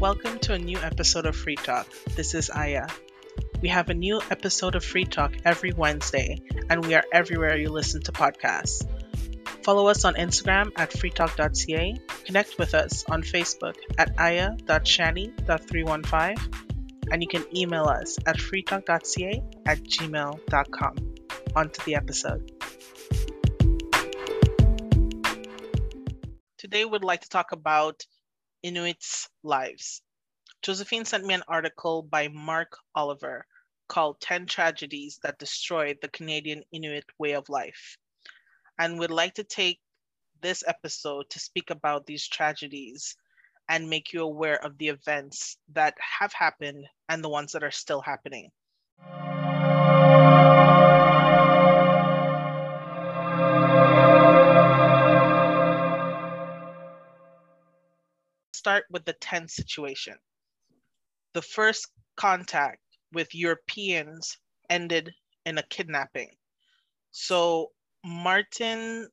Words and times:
Welcome 0.00 0.40
to 0.40 0.54
a 0.54 0.58
new 0.58 0.78
episode 0.78 1.26
of 1.26 1.36
Free 1.36 1.56
Talk. 1.56 1.86
This 2.16 2.34
is 2.34 2.48
Aya. 2.48 2.86
We 3.60 3.68
have 3.68 3.90
a 3.90 3.94
new 3.94 4.22
episode 4.30 4.74
of 4.74 4.82
Free 4.82 5.04
Talk 5.04 5.34
every 5.44 5.74
Wednesday, 5.74 6.40
and 6.70 6.82
we 6.86 6.94
are 6.94 7.04
everywhere 7.12 7.58
you 7.58 7.68
listen 7.68 8.00
to 8.04 8.12
podcasts. 8.12 8.88
Follow 9.62 9.88
us 9.88 10.06
on 10.06 10.14
Instagram 10.14 10.70
at 10.76 10.90
freetalk.ca. 10.90 11.96
Connect 12.24 12.56
with 12.56 12.72
us 12.72 13.04
on 13.10 13.22
Facebook 13.22 13.74
at 13.98 14.18
aya.shani.315. 14.18 16.54
And 17.12 17.22
you 17.22 17.28
can 17.28 17.44
email 17.54 17.84
us 17.84 18.16
at 18.24 18.38
freetalk.ca 18.38 19.42
at 19.66 19.82
gmail.com. 19.82 20.96
On 21.56 21.68
to 21.68 21.84
the 21.84 21.96
episode. 21.96 22.50
Today, 26.56 26.86
we'd 26.86 27.04
like 27.04 27.20
to 27.20 27.28
talk 27.28 27.52
about 27.52 28.06
Inuits' 28.62 29.28
lives. 29.42 30.02
Josephine 30.62 31.04
sent 31.04 31.24
me 31.24 31.34
an 31.34 31.42
article 31.48 32.02
by 32.02 32.28
Mark 32.28 32.76
Oliver 32.94 33.46
called 33.88 34.20
10 34.20 34.46
Tragedies 34.46 35.18
That 35.22 35.38
Destroyed 35.38 35.98
the 36.00 36.08
Canadian 36.08 36.62
Inuit 36.72 37.04
Way 37.18 37.32
of 37.32 37.48
Life. 37.48 37.96
And 38.78 38.98
we'd 38.98 39.10
like 39.10 39.34
to 39.34 39.44
take 39.44 39.80
this 40.40 40.62
episode 40.66 41.28
to 41.30 41.40
speak 41.40 41.70
about 41.70 42.06
these 42.06 42.28
tragedies 42.28 43.16
and 43.68 43.88
make 43.88 44.12
you 44.12 44.22
aware 44.22 44.62
of 44.64 44.78
the 44.78 44.88
events 44.88 45.56
that 45.72 45.94
have 46.00 46.32
happened 46.32 46.86
and 47.08 47.22
the 47.22 47.28
ones 47.28 47.52
that 47.52 47.64
are 47.64 47.70
still 47.70 48.00
happening. 48.00 48.50
Start 58.60 58.84
with 58.90 59.06
the 59.06 59.14
tense 59.14 59.56
situation. 59.56 60.16
The 61.32 61.40
first 61.40 61.88
contact 62.16 62.82
with 63.10 63.34
Europeans 63.34 64.36
ended 64.68 65.14
in 65.46 65.56
a 65.56 65.62
kidnapping. 65.62 66.28
So 67.10 67.70
Martin 68.04 69.08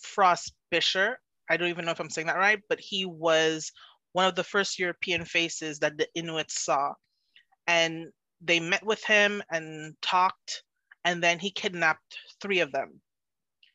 Frost 0.00 0.54
Bisher, 0.72 1.16
I 1.50 1.58
don't 1.58 1.68
even 1.68 1.84
know 1.84 1.90
if 1.90 2.00
I'm 2.00 2.08
saying 2.08 2.28
that 2.28 2.38
right, 2.38 2.60
but 2.70 2.80
he 2.80 3.04
was 3.04 3.70
one 4.12 4.24
of 4.24 4.36
the 4.36 4.44
first 4.44 4.78
European 4.78 5.26
faces 5.26 5.78
that 5.80 5.98
the 5.98 6.08
Inuits 6.14 6.64
saw. 6.64 6.94
And 7.66 8.06
they 8.40 8.58
met 8.58 8.84
with 8.84 9.04
him 9.04 9.42
and 9.50 9.94
talked, 10.00 10.62
and 11.04 11.22
then 11.22 11.38
he 11.38 11.50
kidnapped 11.50 12.16
three 12.40 12.60
of 12.60 12.72
them. 12.72 13.02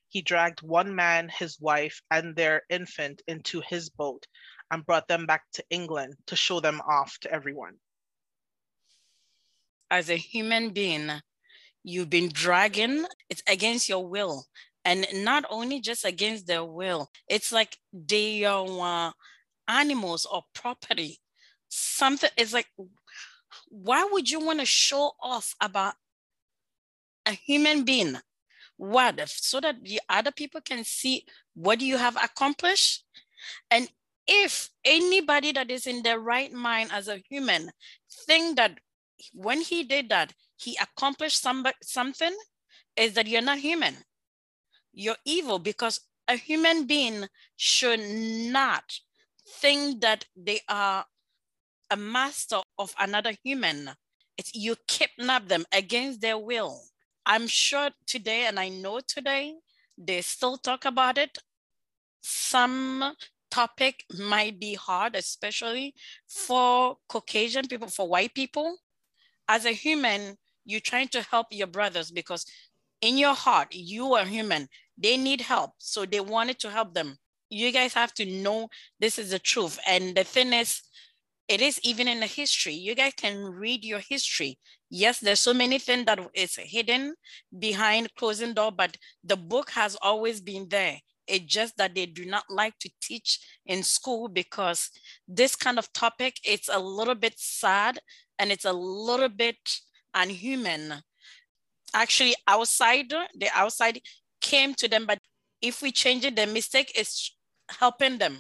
He 0.09 0.23
dragged 0.23 0.61
one 0.63 0.95
man, 0.95 1.29
his 1.29 1.59
wife, 1.59 2.01
and 2.09 2.35
their 2.35 2.63
infant 2.69 3.21
into 3.27 3.61
his 3.61 3.89
boat 3.89 4.25
and 4.71 4.85
brought 4.85 5.07
them 5.07 5.25
back 5.25 5.43
to 5.53 5.63
England 5.69 6.15
to 6.27 6.35
show 6.35 6.59
them 6.59 6.81
off 6.87 7.17
to 7.19 7.31
everyone. 7.31 7.75
As 9.89 10.09
a 10.09 10.15
human 10.17 10.71
being, 10.71 11.09
you've 11.83 12.09
been 12.09 12.29
dragging, 12.29 13.05
it's 13.29 13.43
against 13.47 13.87
your 13.87 14.05
will. 14.05 14.45
And 14.83 15.05
not 15.13 15.45
only 15.49 15.81
just 15.81 16.05
against 16.05 16.47
their 16.47 16.63
will, 16.63 17.09
it's 17.27 17.51
like 17.51 17.77
they 17.93 18.45
are 18.45 19.09
uh, 19.09 19.11
animals 19.67 20.25
or 20.25 20.43
property. 20.53 21.19
Something 21.69 22.29
is 22.37 22.53
like, 22.53 22.67
why 23.69 24.07
would 24.11 24.29
you 24.29 24.39
want 24.39 24.59
to 24.59 24.65
show 24.65 25.11
off 25.21 25.55
about 25.61 25.95
a 27.25 27.31
human 27.31 27.83
being? 27.83 28.17
What? 28.77 29.19
If 29.19 29.29
so 29.29 29.59
that 29.59 29.83
the 29.83 29.99
other 30.07 30.31
people 30.31 30.61
can 30.61 30.83
see 30.83 31.25
what 31.53 31.81
you 31.81 31.97
have 31.97 32.15
accomplished? 32.15 33.03
And 33.71 33.89
if 34.27 34.69
anybody 34.83 35.51
that 35.53 35.71
is 35.71 35.87
in 35.87 36.03
their 36.03 36.19
right 36.19 36.51
mind 36.51 36.91
as 36.91 37.07
a 37.07 37.21
human 37.29 37.71
think 38.25 38.57
that 38.57 38.79
when 39.33 39.61
he 39.61 39.83
did 39.83 40.09
that, 40.09 40.33
he 40.57 40.77
accomplished 40.81 41.41
some, 41.41 41.65
something, 41.81 42.35
is 42.95 43.13
that 43.13 43.27
you're 43.27 43.41
not 43.41 43.59
human. 43.59 43.95
You're 44.93 45.15
evil 45.25 45.59
because 45.59 46.01
a 46.27 46.35
human 46.35 46.85
being 46.85 47.25
should 47.55 47.99
not 47.99 48.99
think 49.47 50.01
that 50.01 50.25
they 50.35 50.59
are 50.67 51.05
a 51.89 51.95
master 51.95 52.59
of 52.77 52.93
another 52.99 53.33
human. 53.43 53.91
It's 54.37 54.53
you 54.53 54.75
kidnap 54.87 55.47
them 55.47 55.65
against 55.71 56.21
their 56.21 56.37
will. 56.37 56.81
I'm 57.25 57.47
sure 57.47 57.89
today, 58.05 58.45
and 58.45 58.59
I 58.59 58.69
know 58.69 58.99
today, 59.05 59.55
they 59.97 60.21
still 60.21 60.57
talk 60.57 60.85
about 60.85 61.17
it. 61.17 61.37
Some 62.21 63.15
topic 63.57 64.05
might 64.19 64.59
be 64.59 64.75
hard, 64.75 65.15
especially 65.15 65.95
for 66.27 66.97
Caucasian 67.09 67.67
people, 67.67 67.87
for 67.87 68.07
white 68.07 68.33
people. 68.35 68.77
As 69.47 69.65
a 69.65 69.71
human, 69.71 70.37
you're 70.65 70.89
trying 70.91 71.07
to 71.09 71.23
help 71.23 71.47
your 71.49 71.67
brothers 71.67 72.11
because 72.11 72.45
in 73.01 73.17
your 73.17 73.33
heart, 73.33 73.69
you 73.73 74.13
are 74.13 74.25
human. 74.25 74.67
They 74.97 75.17
need 75.17 75.41
help. 75.41 75.71
So 75.79 76.05
they 76.05 76.19
wanted 76.19 76.59
to 76.59 76.69
help 76.69 76.93
them. 76.93 77.17
You 77.49 77.71
guys 77.71 77.93
have 77.95 78.13
to 78.15 78.25
know 78.25 78.69
this 78.99 79.17
is 79.17 79.31
the 79.31 79.39
truth. 79.39 79.79
And 79.87 80.15
the 80.15 80.23
thing 80.23 80.53
is, 80.53 80.81
it 81.47 81.61
is 81.61 81.79
even 81.83 82.07
in 82.07 82.19
the 82.19 82.27
history. 82.27 82.73
You 82.73 82.93
guys 82.93 83.13
can 83.17 83.37
read 83.43 83.83
your 83.85 84.01
history. 84.07 84.59
Yes, 84.89 85.19
there's 85.19 85.39
so 85.39 85.53
many 85.53 85.79
things 85.79 86.05
that 86.05 86.19
is 86.33 86.55
hidden 86.57 87.15
behind 87.57 88.13
closing 88.19 88.53
door, 88.53 88.71
but 88.71 88.97
the 89.23 89.37
book 89.37 89.71
has 89.71 89.97
always 90.01 90.41
been 90.41 90.67
there. 90.69 90.99
It's 91.27 91.45
just 91.45 91.77
that 91.77 91.95
they 91.95 92.05
do 92.05 92.25
not 92.25 92.45
like 92.49 92.77
to 92.79 92.89
teach 93.01 93.39
in 93.65 93.83
school 93.83 94.27
because 94.27 94.89
this 95.27 95.55
kind 95.55 95.77
of 95.77 95.91
topic, 95.93 96.39
it's 96.43 96.69
a 96.71 96.79
little 96.79 97.15
bit 97.15 97.33
sad 97.37 97.99
and 98.39 98.51
it's 98.51 98.65
a 98.65 98.73
little 98.73 99.29
bit 99.29 99.57
unhuman. 100.13 101.01
Actually, 101.93 102.35
outside, 102.47 103.09
the 103.09 103.49
outside 103.53 103.99
came 104.41 104.73
to 104.75 104.87
them, 104.87 105.05
but 105.05 105.19
if 105.61 105.81
we 105.81 105.91
change 105.91 106.25
it, 106.25 106.35
the 106.35 106.45
mistake 106.45 106.91
is 106.97 107.31
helping 107.69 108.17
them. 108.17 108.39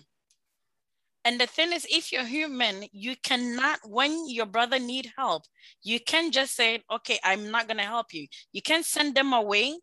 And 1.25 1.41
the 1.41 1.47
thing 1.47 1.73
is, 1.73 1.85
if 1.89 2.11
you're 2.13 2.23
human, 2.23 2.85
you 2.93 3.15
cannot, 3.21 3.79
when 3.83 4.29
your 4.29 4.45
brother 4.45 4.79
need 4.79 5.11
help, 5.17 5.43
you 5.83 5.99
can't 5.99 6.33
just 6.33 6.55
say, 6.55 6.81
okay, 6.89 7.19
I'm 7.21 7.51
not 7.51 7.67
gonna 7.67 7.83
help 7.83 8.13
you. 8.13 8.27
You 8.53 8.61
can 8.61 8.81
send 8.83 9.13
them 9.13 9.33
away 9.33 9.77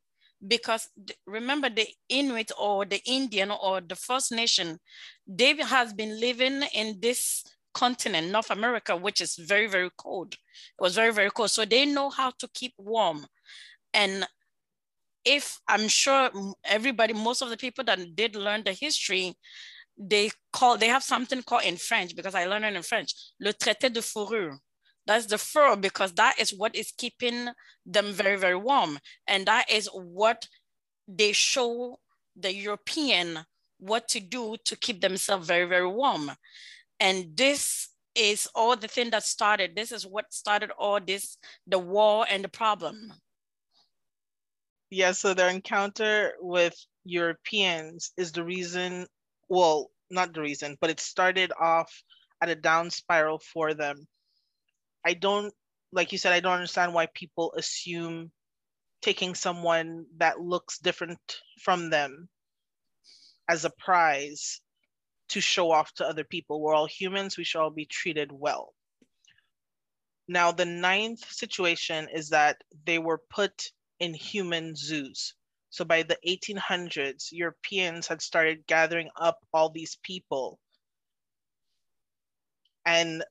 because 0.47 0.88
remember 1.27 1.71
the 1.71 1.87
Inuit 2.09 2.50
or 2.59 2.84
the 2.84 3.00
Indian 3.06 3.50
or 3.50 3.81
the 3.81 3.97
First 3.97 4.32
Nation, 4.32 4.78
they 5.27 5.56
has 5.56 5.93
been 5.93 6.21
living 6.21 6.62
in 6.75 6.99
this 7.00 7.44
continent, 7.72 8.31
North 8.31 8.50
America, 8.50 8.97
which 8.97 9.21
is 9.21 9.37
very, 9.37 9.66
very 9.66 9.91
cold. 9.97 10.34
It 10.34 10.81
was 10.81 10.94
very, 10.94 11.12
very 11.12 11.31
cold. 11.31 11.50
So 11.50 11.65
they 11.65 11.87
know 11.87 12.10
how 12.10 12.31
to 12.38 12.49
keep 12.55 12.72
warm. 12.78 13.27
And 13.93 14.27
if 15.25 15.59
I'm 15.66 15.88
sure 15.88 16.31
everybody, 16.65 17.15
most 17.15 17.43
of 17.43 17.50
the 17.50 17.56
people 17.56 17.84
that 17.84 18.15
did 18.15 18.37
learn 18.37 18.62
the 18.65 18.72
history, 18.72 19.34
they 19.97 20.31
call, 20.53 20.76
they 20.76 20.88
have 20.88 21.03
something 21.03 21.43
called 21.43 21.65
in 21.65 21.76
French, 21.76 22.15
because 22.15 22.34
I 22.34 22.47
learned 22.47 22.65
it 22.65 22.75
in 22.75 22.82
French, 22.82 23.15
le 23.41 23.53
traité 23.53 23.93
de 23.93 24.03
fourrure. 24.03 24.59
That's 25.07 25.27
the 25.27 25.39
fur 25.39 25.77
because 25.77 26.13
that 26.15 26.37
is 26.39 26.55
what 26.55 26.75
is 26.75 26.93
keeping 26.97 27.49
them 27.85 28.13
very, 28.13 28.37
very 28.37 28.57
warm. 28.57 28.99
And 29.27 29.47
that 29.47 29.71
is 29.71 29.89
what 29.93 30.49
they 31.07 31.33
show 31.33 31.99
the 32.37 32.53
European 32.53 33.41
what 33.79 34.09
to 34.09 34.21
do 34.21 34.57
to 34.65 34.77
keep 34.77 35.01
themselves 35.01 35.47
very, 35.47 35.67
very 35.67 35.87
warm. 35.87 36.31
And 36.99 37.37
this 37.37 37.91
is 38.15 38.49
all 38.55 38.77
the 38.77 38.89
thing 38.89 39.11
that 39.11 39.25
started. 39.25 39.77
This 39.77 39.93
is 39.93 40.07
what 40.07 40.33
started 40.33 40.71
all 40.79 41.01
this, 41.01 41.37
the 41.67 41.79
war 41.79 42.25
and 42.31 42.43
the 42.43 42.49
problem. 42.49 43.13
Yeah, 44.91 45.13
so 45.13 45.35
their 45.35 45.51
encounter 45.51 46.35
with 46.41 46.75
Europeans 47.05 48.13
is 48.17 48.33
the 48.33 48.45
reason, 48.45 49.07
well, 49.49 49.91
not 50.11 50.33
the 50.33 50.41
reason, 50.41 50.77
but 50.81 50.91
it 50.91 51.00
started 51.00 51.53
off 51.61 51.93
at 52.41 52.49
a 52.49 52.55
down 52.55 52.91
spiral 52.91 53.41
for 53.53 53.75
them 53.75 54.07
I 55.05 55.15
don't 55.15 55.53
like 55.95 56.11
you 56.11 56.19
said, 56.19 56.33
I 56.33 56.41
don't 56.41 56.55
understand 56.55 56.93
why 56.93 57.06
people 57.06 57.55
assume 57.56 58.33
taking 59.01 59.35
someone 59.35 60.06
that 60.17 60.41
looks 60.41 60.79
different 60.79 61.21
from 61.61 61.89
them 61.91 62.29
as 63.49 63.65
a 63.65 63.71
prize 63.71 64.61
to 65.29 65.41
show 65.41 65.71
off 65.71 65.93
to 65.95 66.06
other 66.06 66.25
people. 66.25 66.61
We're 66.61 66.75
all 66.75 66.87
humans, 66.87 67.37
we 67.37 67.45
should 67.45 67.61
all 67.61 67.71
be 67.71 67.87
treated 67.87 68.33
well. 68.33 68.75
Now, 70.27 70.53
the 70.53 70.65
ninth 70.65 71.31
situation 71.31 72.09
is 72.12 72.31
that 72.31 72.62
they 72.85 72.99
were 72.99 73.21
put 73.31 73.71
in 74.00 74.15
human 74.15 74.75
zoos. 74.75 75.35
So 75.71 75.85
by 75.85 76.03
the 76.03 76.19
1800s, 76.27 77.29
Europeans 77.31 78.07
had 78.09 78.23
started 78.23 78.67
gathering 78.67 79.11
up 79.17 79.39
all 79.53 79.69
these 79.69 79.97
people 80.03 80.59
and 82.87 83.25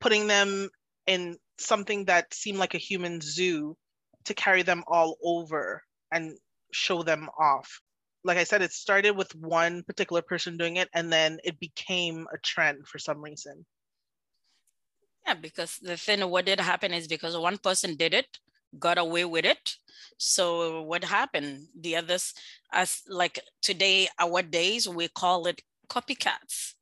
putting 0.00 0.26
them 0.26 0.68
in 1.06 1.36
something 1.58 2.06
that 2.06 2.32
seemed 2.32 2.58
like 2.58 2.74
a 2.74 2.78
human 2.78 3.20
zoo 3.20 3.76
to 4.24 4.34
carry 4.34 4.62
them 4.62 4.82
all 4.86 5.16
over 5.22 5.82
and 6.12 6.36
show 6.72 7.02
them 7.02 7.28
off. 7.38 7.80
Like 8.24 8.38
I 8.38 8.44
said, 8.44 8.62
it 8.62 8.72
started 8.72 9.16
with 9.16 9.34
one 9.34 9.82
particular 9.84 10.22
person 10.22 10.56
doing 10.56 10.76
it 10.76 10.88
and 10.94 11.12
then 11.12 11.38
it 11.44 11.58
became 11.58 12.26
a 12.32 12.38
trend 12.38 12.86
for 12.86 12.98
some 12.98 13.22
reason. 13.22 13.64
Yeah, 15.26 15.34
because 15.34 15.78
the 15.78 15.96
thing 15.96 16.28
what 16.28 16.46
did 16.46 16.60
happen 16.60 16.92
is 16.92 17.06
because 17.06 17.36
one 17.36 17.58
person 17.58 17.96
did 17.96 18.14
it, 18.14 18.38
got 18.78 18.98
away 18.98 19.24
with 19.24 19.44
it. 19.44 19.76
So 20.16 20.82
what 20.82 21.04
happened? 21.04 21.68
The 21.78 21.96
others, 21.96 22.34
as 22.72 23.02
like 23.08 23.40
today, 23.62 24.08
our 24.18 24.42
days, 24.42 24.88
we 24.88 25.08
call 25.08 25.46
it 25.46 25.62
copycats. 25.88 26.74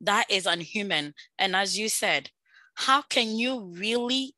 That 0.00 0.26
is 0.30 0.46
unhuman. 0.46 1.14
And 1.38 1.54
as 1.54 1.78
you 1.78 1.88
said, 1.88 2.30
how 2.74 3.02
can 3.02 3.36
you 3.36 3.72
really, 3.76 4.34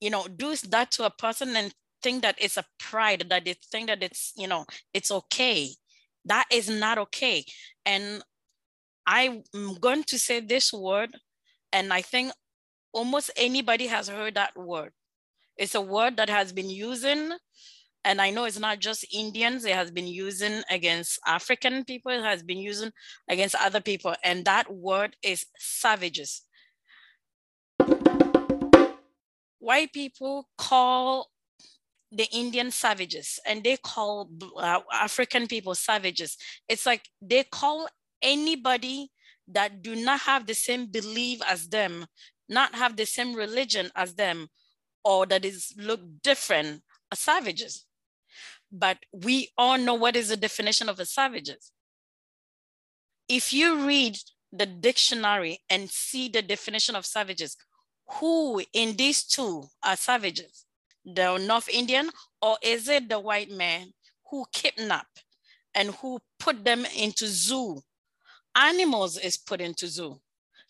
you 0.00 0.10
know, 0.10 0.26
do 0.28 0.54
that 0.68 0.90
to 0.92 1.04
a 1.04 1.10
person 1.10 1.56
and 1.56 1.74
think 2.02 2.22
that 2.22 2.36
it's 2.38 2.56
a 2.56 2.64
pride, 2.78 3.26
that 3.28 3.44
they 3.44 3.54
think 3.70 3.88
that 3.88 4.02
it's, 4.02 4.32
you 4.36 4.48
know, 4.48 4.64
it's 4.94 5.10
okay. 5.10 5.70
That 6.24 6.46
is 6.50 6.68
not 6.68 6.98
okay. 6.98 7.44
And 7.84 8.22
I'm 9.06 9.42
going 9.80 10.04
to 10.04 10.18
say 10.18 10.40
this 10.40 10.72
word, 10.72 11.16
and 11.72 11.92
I 11.92 12.02
think 12.02 12.32
almost 12.92 13.30
anybody 13.36 13.86
has 13.86 14.08
heard 14.08 14.34
that 14.34 14.56
word. 14.56 14.92
It's 15.56 15.74
a 15.74 15.80
word 15.80 16.16
that 16.16 16.30
has 16.30 16.52
been 16.52 16.70
using, 16.70 17.32
and 18.04 18.20
I 18.20 18.30
know 18.30 18.44
it's 18.44 18.58
not 18.58 18.78
just 18.78 19.04
Indians, 19.12 19.64
it 19.64 19.74
has 19.74 19.90
been 19.90 20.06
using 20.06 20.62
against 20.70 21.18
African 21.26 21.84
people, 21.84 22.12
it 22.12 22.22
has 22.22 22.42
been 22.42 22.58
using 22.58 22.92
against 23.28 23.54
other 23.56 23.80
people, 23.80 24.14
and 24.24 24.44
that 24.46 24.72
word 24.72 25.16
is 25.22 25.44
savages. 25.58 26.42
White 29.60 29.92
people 29.92 30.48
call 30.58 31.28
the 32.10 32.26
Indian 32.32 32.70
savages 32.70 33.38
and 33.46 33.62
they 33.62 33.76
call 33.76 34.28
uh, 34.56 34.80
African 34.92 35.46
people 35.46 35.74
savages. 35.74 36.36
It's 36.68 36.86
like 36.86 37.08
they 37.22 37.44
call 37.44 37.88
anybody 38.20 39.10
that 39.48 39.82
do 39.82 39.94
not 39.94 40.20
have 40.20 40.46
the 40.46 40.54
same 40.54 40.86
belief 40.86 41.40
as 41.46 41.68
them, 41.68 42.06
not 42.48 42.74
have 42.74 42.96
the 42.96 43.06
same 43.06 43.34
religion 43.34 43.90
as 43.94 44.14
them, 44.14 44.48
or 45.04 45.26
that 45.26 45.44
is 45.44 45.72
look 45.76 46.00
different 46.22 46.82
as 47.12 47.18
savages. 47.18 47.84
But 48.72 48.98
we 49.12 49.50
all 49.58 49.78
know 49.78 49.94
what 49.94 50.16
is 50.16 50.28
the 50.28 50.36
definition 50.36 50.88
of 50.88 50.98
a 51.00 51.04
savages. 51.04 51.72
If 53.28 53.52
you 53.52 53.86
read 53.86 54.16
the 54.52 54.66
dictionary 54.66 55.60
and 55.68 55.90
see 55.90 56.28
the 56.28 56.42
definition 56.42 56.96
of 56.96 57.06
savages, 57.06 57.56
who 58.14 58.62
in 58.72 58.96
these 58.96 59.24
two 59.24 59.64
are 59.82 59.96
savages? 59.96 60.66
The 61.04 61.38
North 61.38 61.68
Indian, 61.68 62.10
or 62.42 62.56
is 62.62 62.88
it 62.88 63.08
the 63.08 63.18
white 63.18 63.50
man 63.50 63.92
who 64.30 64.44
kidnapped 64.52 65.24
and 65.74 65.90
who 65.96 66.20
put 66.38 66.64
them 66.64 66.84
into 66.96 67.26
zoo 67.26 67.82
animals 68.54 69.16
is 69.18 69.36
put 69.36 69.60
into 69.60 69.86
zoo, 69.86 70.20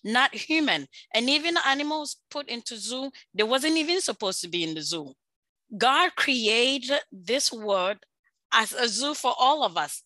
not 0.04 0.34
human. 0.34 0.86
And 1.14 1.28
even 1.28 1.56
animals 1.66 2.16
put 2.30 2.48
into 2.48 2.76
zoo, 2.76 3.10
they 3.34 3.42
wasn't 3.42 3.76
even 3.76 4.00
supposed 4.00 4.40
to 4.42 4.48
be 4.48 4.64
in 4.64 4.74
the 4.74 4.82
zoo. 4.82 5.14
God 5.76 6.14
created 6.16 6.98
this 7.12 7.52
world 7.52 7.98
as 8.52 8.72
a 8.72 8.88
zoo 8.88 9.14
for 9.14 9.34
all 9.38 9.62
of 9.62 9.76
us. 9.76 10.02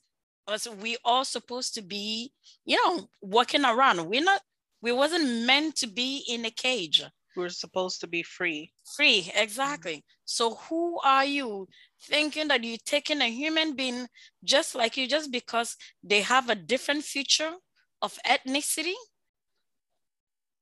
Because 0.47 0.69
we 0.69 0.99
all 1.05 1.25
supposed 1.25 1.73
to 1.75 1.83
be, 1.83 2.31
you 2.67 2.77
know, 2.85 3.09
walking 3.23 3.65
around. 3.65 4.07
We're 4.07 4.23
not, 4.23 4.43
we 4.83 4.93
wasn't 4.93 5.47
meant 5.47 5.77
to 5.77 5.87
be 5.87 6.23
in 6.29 6.45
a 6.45 6.51
cage. 6.51 7.03
We're 7.37 7.49
supposed 7.49 8.01
to 8.01 8.07
be 8.07 8.23
free. 8.23 8.73
Free, 8.97 9.31
exactly. 9.35 10.05
So 10.25 10.55
who 10.55 10.99
are 11.05 11.25
you 11.25 11.69
thinking 12.03 12.49
that 12.49 12.63
you're 12.65 12.79
taking 12.85 13.21
a 13.21 13.31
human 13.31 13.75
being 13.75 14.07
just 14.45 14.75
like 14.75 14.97
you, 14.97 15.09
just 15.09 15.33
because 15.33 15.77
they 16.03 16.23
have 16.23 16.49
a 16.49 16.55
different 16.55 17.05
future 17.05 17.53
of 18.03 18.19
ethnicity? 18.27 18.95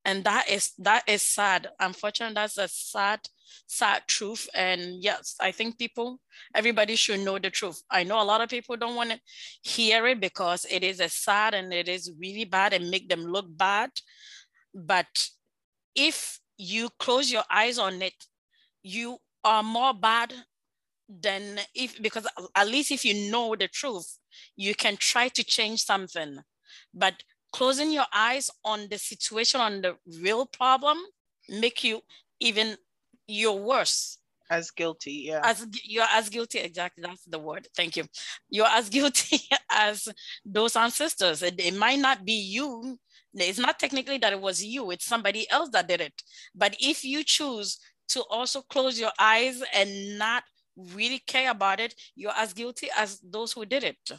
And 0.05 0.25
that 0.25 0.49
is 0.49 0.73
that 0.79 1.05
is 1.07 1.23
sad. 1.23 1.69
Unfortunately, 1.79 2.35
that's 2.35 2.59
a 2.59 2.67
sad, 2.67 3.21
sad 3.69 4.03
truth. 4.09 4.49
And 4.53 5.01
yes, 5.01 5.37
I 5.41 5.53
think 5.53 5.79
people, 5.79 6.19
everybody 6.55 6.97
should 6.97 7.21
know 7.21 7.39
the 7.39 7.51
truth. 7.51 7.81
I 7.89 8.03
know 8.03 8.21
a 8.21 8.25
lot 8.25 8.41
of 8.41 8.49
people 8.49 8.77
don't 8.77 8.97
want 8.97 9.11
to 9.11 9.21
hear 9.63 10.07
it 10.09 10.21
because 10.21 10.67
it 10.69 10.83
is 10.83 10.99
a 10.99 11.09
sad 11.09 11.55
and 11.55 11.73
it 11.73 11.89
is 11.89 12.11
really 12.19 12.45
bad 12.45 12.73
and 12.73 12.91
make 12.91 13.09
them 13.09 13.25
look 13.27 13.47
bad. 13.49 13.91
But 14.75 15.29
if 15.95 16.41
you 16.63 16.89
close 16.99 17.31
your 17.31 17.43
eyes 17.51 17.77
on 17.79 18.01
it, 18.03 18.15
you 18.83 19.19
are 19.45 19.63
more 19.63 19.93
bad 19.93 20.33
than 21.09 21.59
if 21.75 22.01
because 22.01 22.27
at 22.55 22.69
least 22.69 22.91
if 22.91 23.05
you 23.05 23.31
know 23.31 23.55
the 23.57 23.69
truth 23.69 24.19
you 24.57 24.75
can 24.75 24.97
try 24.97 25.29
to 25.29 25.43
change 25.45 25.83
something. 25.83 26.39
But 26.95 27.23
closing 27.53 27.91
your 27.91 28.07
eyes 28.15 28.49
on 28.65 28.87
the 28.89 28.99
situation 28.99 29.61
on 29.61 29.83
the 29.83 29.97
real 30.21 30.47
problem 30.47 30.99
make 31.49 31.83
you 31.85 32.01
even 32.41 32.77
you're 33.27 33.53
worse. 33.53 34.19
As 34.49 34.71
guilty 34.71 35.25
yeah. 35.27 35.41
As 35.43 35.67
you're 35.85 36.13
as 36.13 36.29
guilty 36.29 36.61
exactly 36.61 37.03
that's 37.03 37.25
the 37.25 37.39
word 37.41 37.67
thank 37.77 37.97
you. 37.97 38.05
You're 38.49 38.67
as 38.67 38.89
guilty 38.97 39.41
as 39.69 40.09
those 40.45 40.77
ancestors. 40.77 41.43
It, 41.43 41.59
it 41.59 41.75
might 41.75 41.99
not 41.99 42.25
be 42.25 42.35
you 42.35 42.99
it's 43.35 43.59
not 43.59 43.79
technically 43.79 44.19
that 44.19 44.33
it 44.33 44.41
was 44.41 44.65
you 44.65 44.91
it's 44.91 45.07
somebody 45.07 45.49
else 45.51 45.71
that 45.71 45.89
did 45.89 46.01
it 46.01 46.23
but 46.55 46.77
if 46.79 47.05
you 47.05 47.25
choose 47.25 47.79
to 48.09 48.23
also 48.31 48.61
close 48.63 49.01
your 49.01 49.13
eyes 49.19 49.63
and 49.73 50.19
not 50.19 50.45
really 50.77 51.19
care 51.19 51.51
about 51.51 51.81
it, 51.81 51.95
you're 52.15 52.37
as 52.37 52.53
guilty 52.53 52.89
as 52.97 53.21
those 53.21 53.53
who 53.53 53.65
did 53.65 53.85
it. 53.85 54.11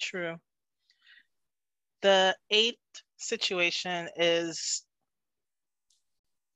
True. 0.00 0.36
The 2.02 2.36
eighth 2.50 2.78
situation 3.16 4.08
is 4.16 4.84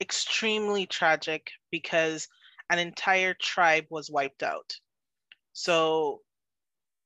extremely 0.01 0.87
tragic 0.87 1.51
because 1.71 2.29
an 2.71 2.79
entire 2.79 3.35
tribe 3.35 3.87
was 3.91 4.11
wiped 4.11 4.43
out. 4.43 4.75
So 5.53 6.21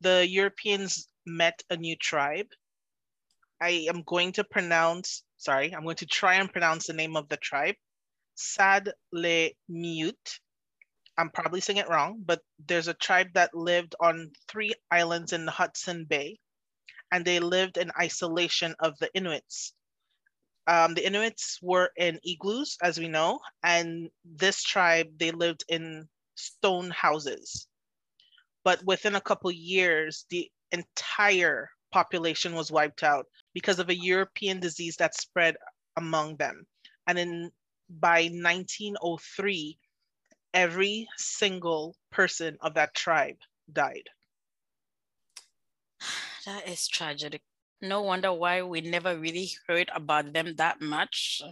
the 0.01 0.27
Europeans 0.29 1.09
met 1.25 1.63
a 1.71 1.77
new 1.77 1.97
tribe. 1.97 2.49
I 3.63 3.87
am 3.89 4.03
going 4.03 4.33
to 4.33 4.45
pronounce, 4.45 5.23
sorry, 5.37 5.73
I'm 5.73 5.85
going 5.85 6.03
to 6.03 6.07
try 6.07 6.35
and 6.35 6.51
pronounce 6.51 6.89
the 6.89 6.95
name 6.95 7.17
of 7.17 7.29
the 7.29 7.37
tribe. 7.37 7.77
Sad 8.35 8.93
Le 9.13 9.51
Mute. 9.69 10.41
I'm 11.17 11.31
probably 11.31 11.61
saying 11.61 11.77
it 11.77 11.89
wrong, 11.89 12.25
but 12.27 12.41
there's 12.67 12.89
a 12.89 12.95
tribe 12.95 13.29
that 13.35 13.55
lived 13.55 13.95
on 14.01 14.33
three 14.49 14.73
islands 14.91 15.33
in 15.33 15.45
the 15.45 15.53
Hudson 15.53 16.07
Bay, 16.07 16.41
and 17.13 17.25
they 17.25 17.39
lived 17.39 17.77
in 17.77 17.93
isolation 17.97 18.75
of 18.81 18.99
the 18.99 19.15
Inuits. 19.15 19.75
Um, 20.67 20.95
the 20.95 21.07
Inuits 21.07 21.61
were 21.63 21.91
in 21.97 22.19
igloos, 22.25 22.79
as 22.83 22.99
we 22.99 23.07
know, 23.07 23.39
and 23.63 24.11
this 24.25 24.65
tribe, 24.65 25.07
they 25.19 25.31
lived 25.31 25.63
in 25.69 26.09
stone 26.35 26.91
houses. 26.91 27.69
But 28.65 28.85
within 28.85 29.15
a 29.15 29.21
couple 29.21 29.53
years, 29.53 30.27
the 30.31 30.51
entire 30.73 31.71
population 31.93 32.55
was 32.55 32.73
wiped 32.73 33.03
out 33.03 33.27
because 33.55 33.79
of 33.79 33.89
a 33.89 33.97
European 33.97 34.61
disease 34.61 34.97
that 34.97 35.15
spread 35.15 35.57
among 35.97 36.37
them. 36.37 36.67
And 37.07 37.19
in 37.19 37.51
by 37.89 38.23
1903, 38.33 39.79
every 40.55 41.07
single 41.17 41.95
person 42.11 42.57
of 42.61 42.75
that 42.75 42.95
tribe 42.95 43.37
died. 43.73 44.09
That 46.45 46.67
is 46.67 46.89
tragic. 46.89 47.41
No 47.83 48.03
wonder 48.03 48.33
why 48.33 48.63
we 48.63 48.81
never 48.81 49.19
really 49.19 49.51
heard 49.67 49.91
about 49.93 50.33
them 50.33 50.55
that 50.57 50.81
much. 50.81 51.43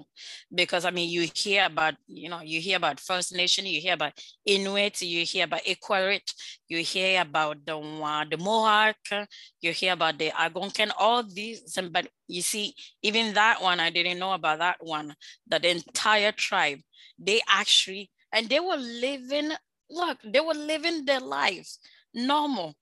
Because 0.55 0.85
I 0.85 0.93
mean, 0.93 1.11
you 1.11 1.29
hear 1.35 1.67
about, 1.67 1.95
you 2.07 2.29
know, 2.29 2.41
you 2.41 2.61
hear 2.61 2.77
about 2.77 3.01
First 3.01 3.35
Nation, 3.35 3.67
you 3.67 3.81
hear 3.81 3.95
about 3.95 4.13
Inuit, 4.47 5.03
you 5.03 5.25
hear 5.25 5.45
about 5.45 5.65
Iqaluit, 5.65 6.33
you 6.69 6.79
hear 6.85 7.21
about 7.21 7.67
the 7.67 7.77
uh, 7.77 8.25
the 8.31 8.37
Mohawk, 8.37 9.27
you 9.61 9.73
hear 9.73 9.93
about 9.95 10.19
the 10.19 10.31
Algonquin, 10.41 10.93
all 10.97 11.25
these. 11.25 11.77
But 11.91 12.07
you 12.29 12.43
see, 12.43 12.75
even 13.03 13.35
that 13.35 13.61
one, 13.61 13.81
I 13.81 13.91
didn't 13.91 14.21
know 14.21 14.33
about 14.33 14.61
that 14.61 14.77
one. 14.79 15.17
That 15.49 15.65
entire 15.65 16.31
tribe, 16.31 16.79
they 17.19 17.41
actually, 17.49 18.11
and 18.33 18.49
they 18.49 18.61
were 18.61 18.77
living. 18.77 19.51
Look, 19.91 20.19
they 20.25 20.39
were 20.39 20.55
living 20.55 21.05
their 21.05 21.19
lives 21.19 21.81
normal. 22.15 22.77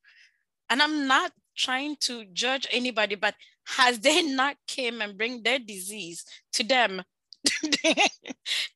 And 0.68 0.82
I'm 0.82 1.06
not 1.06 1.32
trying 1.58 1.96
to 2.00 2.24
judge 2.32 2.66
anybody, 2.70 3.16
but 3.16 3.34
has 3.66 3.98
they 4.00 4.22
not 4.22 4.56
came 4.66 5.00
and 5.02 5.18
bring 5.18 5.42
their 5.42 5.58
disease 5.58 6.24
to 6.54 6.64
them, 6.64 7.02
they, 7.82 7.94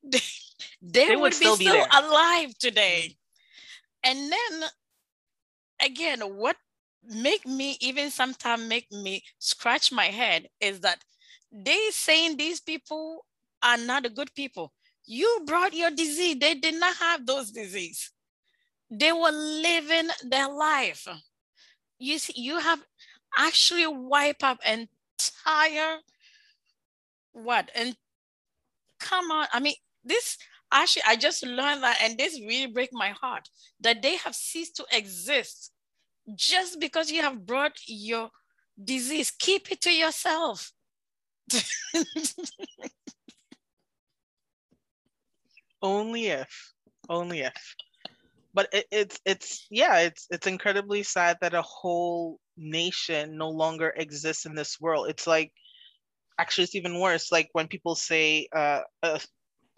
they, 0.03 0.19
they, 0.81 1.15
would, 1.15 1.33
still, 1.33 1.57
be 1.57 1.65
still 1.65 1.85
alive 1.91 2.57
today. 2.57 3.15
Mm-hmm. 4.05 4.11
And 4.11 4.31
then 4.31 4.69
again, 5.81 6.19
what 6.21 6.57
make 7.05 7.45
me 7.45 7.77
even 7.81 8.09
sometimes 8.11 8.67
make 8.67 8.91
me 8.91 9.23
scratch 9.39 9.91
my 9.91 10.05
head 10.05 10.47
is 10.61 10.79
that 10.81 11.03
they 11.51 11.89
saying 11.91 12.37
these 12.37 12.59
people 12.59 13.25
are 13.61 13.77
not 13.77 14.05
a 14.05 14.09
good 14.09 14.33
people. 14.35 14.73
You 15.05 15.43
brought 15.45 15.73
your 15.73 15.91
disease. 15.91 16.37
They 16.39 16.55
did 16.55 16.79
not 16.79 16.95
have 16.95 17.25
those 17.25 17.51
disease. 17.51 18.11
They 18.89 19.11
were 19.11 19.31
living 19.31 20.09
their 20.23 20.49
life 20.49 21.07
you 21.99 22.17
see, 22.19 22.33
you 22.35 22.59
have 22.59 22.83
actually 23.37 23.87
wiped 23.87 24.43
up 24.43 24.59
entire 24.65 25.97
what 27.33 27.69
and 27.75 27.95
come 28.99 29.31
on. 29.31 29.47
I 29.51 29.59
mean, 29.59 29.75
this 30.03 30.37
actually, 30.71 31.03
I 31.07 31.15
just 31.15 31.45
learned 31.45 31.83
that, 31.83 31.99
and 32.01 32.17
this 32.17 32.39
really 32.39 32.71
break 32.71 32.89
my 32.91 33.09
heart 33.09 33.49
that 33.81 34.01
they 34.01 34.15
have 34.17 34.35
ceased 34.35 34.75
to 34.77 34.85
exist 34.91 35.71
just 36.35 36.79
because 36.79 37.11
you 37.11 37.21
have 37.21 37.45
brought 37.45 37.77
your 37.87 38.29
disease. 38.81 39.31
Keep 39.31 39.71
it 39.71 39.81
to 39.81 39.91
yourself. 39.91 40.71
only 45.81 46.27
if, 46.27 46.73
only 47.09 47.41
if. 47.41 47.75
But 48.53 48.69
it, 48.71 48.85
it's 48.91 49.19
it's 49.25 49.65
yeah, 49.69 49.99
it's 49.99 50.27
it's 50.29 50.47
incredibly 50.47 51.03
sad 51.03 51.37
that 51.41 51.53
a 51.53 51.61
whole 51.63 52.39
nation 52.55 53.37
no 53.37 53.49
longer 53.49 53.93
exists 53.95 54.45
in 54.45 54.53
this 54.53 54.79
world. 54.79 55.09
It's 55.09 55.25
like 55.25 55.51
actually 56.37 56.65
it's 56.65 56.75
even 56.75 56.99
worse. 56.99 57.31
Like 57.31 57.49
when 57.53 57.67
people 57.67 57.95
say 57.95 58.47
uh, 58.55 58.81
a 59.01 59.19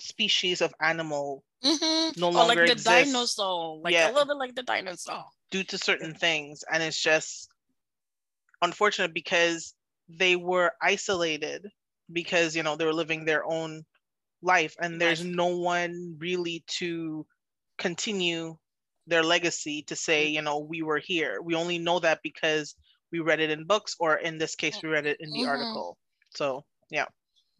species 0.01 0.62
of 0.62 0.74
animal 0.82 1.44
mm-hmm. 1.63 2.20
no 2.20 2.27
or 2.27 2.34
longer 2.34 2.48
like 2.48 2.58
the 2.67 2.72
exists. 2.74 3.12
dinosaur, 3.12 3.79
like 3.82 3.94
yeah. 3.94 4.08
a 4.08 4.12
little 4.12 4.25
bit 4.25 4.38
like 4.38 4.55
the 4.55 4.63
dinosaur, 4.63 5.24
due 5.51 5.63
to 5.63 5.77
certain 5.77 6.13
things, 6.13 6.63
and 6.72 6.84
it's 6.84 7.01
just 7.01 7.50
unfortunate 8.62 9.13
because 9.13 9.74
they 10.10 10.36
were 10.36 10.72
isolated 10.82 11.65
because 12.12 12.55
you 12.55 12.63
know 12.63 12.75
they 12.75 12.86
were 12.86 12.94
living 12.94 13.25
their 13.25 13.46
own 13.46 13.84
life 14.41 14.75
and 14.79 15.01
there's 15.01 15.24
no 15.24 15.48
one 15.48 16.15
really 16.20 16.63
to 16.67 17.25
continue 17.77 18.55
their 19.07 19.24
legacy 19.24 19.83
to 19.83 19.95
say 19.95 20.25
mm-hmm. 20.25 20.35
you 20.35 20.41
know 20.41 20.59
we 20.59 20.81
were 20.81 21.00
here. 21.00 21.41
We 21.41 21.55
only 21.55 21.77
know 21.77 22.00
that 22.00 22.19
because 22.24 22.75
we 23.12 23.19
read 23.19 23.39
it 23.39 23.50
in 23.50 23.65
books 23.65 23.95
or 24.00 24.15
in 24.15 24.38
this 24.38 24.55
case 24.55 24.81
we 24.81 24.89
read 24.89 25.05
it 25.05 25.17
in 25.19 25.31
the 25.31 25.39
mm-hmm. 25.41 25.50
article. 25.50 25.97
So 26.35 26.63
yeah. 26.89 27.05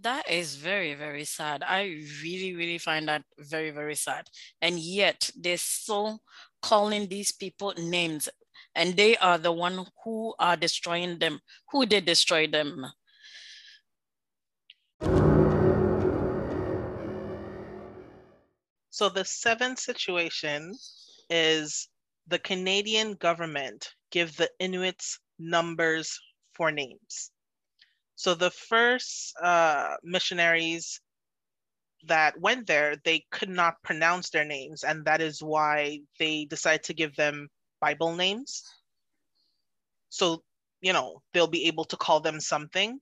That 0.02 0.30
is 0.30 0.56
very 0.56 0.94
very 0.94 1.24
sad. 1.24 1.64
I 1.66 2.02
really 2.22 2.56
really 2.56 2.78
find 2.78 3.08
that 3.08 3.24
very 3.40 3.72
very 3.72 3.96
sad. 3.96 4.28
And 4.62 4.78
yet 4.80 5.30
they're 5.36 5.58
still 5.58 6.22
calling 6.62 7.08
these 7.08 7.32
people 7.32 7.74
names 7.78 8.28
and 8.76 8.96
they 8.98 9.16
are 9.18 9.38
the 9.38 9.52
one 9.52 9.86
who 10.04 10.34
are 10.38 10.58
destroying 10.58 11.20
them. 11.20 11.40
Who 11.72 11.86
did 11.86 12.06
destroy 12.06 12.48
them? 12.48 12.86
So 18.90 19.10
the 19.10 19.26
seventh 19.26 19.80
situation 19.80 20.74
is 21.30 21.90
the 22.28 22.40
canadian 22.40 23.14
government 23.14 23.94
give 24.12 24.36
the 24.38 24.50
inuits 24.60 25.20
numbers 25.40 26.20
for 26.54 26.72
names 26.72 27.32
so 28.16 28.34
the 28.34 28.52
first 28.52 29.34
uh, 29.42 29.96
missionaries 30.04 31.02
that 32.08 32.40
went 32.40 32.68
there, 32.68 32.96
they 33.04 33.26
could 33.32 33.50
not 33.50 33.82
pronounce 33.84 34.30
their 34.30 34.46
names, 34.46 34.84
and 34.84 35.06
that 35.06 35.22
is 35.22 35.42
why 35.42 36.00
they 36.20 36.46
decided 36.46 36.84
to 36.84 36.94
give 36.94 37.16
them 37.16 37.50
Bible 37.82 38.16
names. 38.16 38.64
So, 40.10 40.44
you 40.82 40.94
know, 40.94 41.22
they'll 41.34 41.48
be 41.48 41.66
able 41.66 41.86
to 41.86 41.98
call 41.98 42.20
them 42.20 42.40
something. 42.40 43.00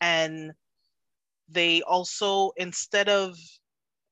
And 0.00 0.52
they 1.48 1.82
also, 1.82 2.52
instead 2.56 3.08
of, 3.08 3.36